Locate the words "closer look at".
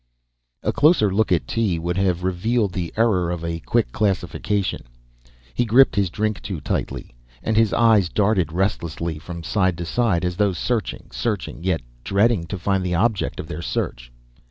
0.73-1.47